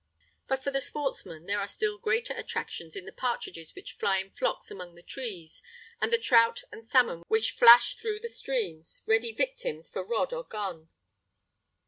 [0.47, 4.31] But for the sportsman there are still greater attractions in the partridges which fly in
[4.31, 5.61] flocks among the trees,
[6.01, 10.43] and the trout and salmon which Hash through the streams, ready victims for rod or
[10.43, 10.89] gun.